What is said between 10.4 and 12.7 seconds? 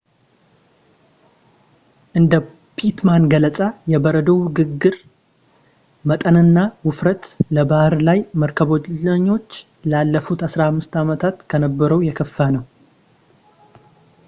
15 ዓመታት ከነበረው የከፋ ነው